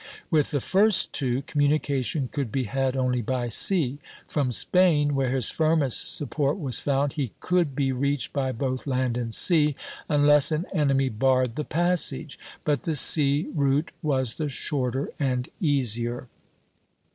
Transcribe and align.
With 0.31 0.49
the 0.49 0.59
first 0.59 1.13
two, 1.13 1.43
communication 1.43 2.27
could 2.27 2.51
be 2.51 2.63
had 2.63 2.97
only 2.97 3.21
by 3.21 3.49
sea. 3.49 3.99
From 4.27 4.49
Spain, 4.51 5.13
where 5.13 5.29
his 5.29 5.51
firmest 5.51 6.15
support 6.15 6.57
was 6.57 6.79
found, 6.79 7.13
he 7.13 7.33
could 7.39 7.75
be 7.75 7.91
reached 7.91 8.33
by 8.33 8.51
both 8.51 8.87
land 8.87 9.15
and 9.15 9.31
sea, 9.31 9.75
unless 10.09 10.51
an 10.51 10.65
enemy 10.73 11.09
barred 11.09 11.53
the 11.53 11.63
passage; 11.63 12.39
but 12.63 12.81
the 12.81 12.95
sea 12.95 13.49
route 13.53 13.91
was 14.01 14.33
the 14.41 14.49
shorter 14.49 15.07
and 15.19 15.49
easier. 15.59 16.27